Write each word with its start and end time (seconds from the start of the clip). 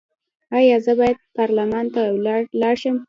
ایا 0.57 0.77
زه 0.85 0.93
باید 0.99 1.17
پارلمان 1.37 1.85
ته 1.93 2.01
لاړ 2.61 2.75
شم؟ 2.81 2.95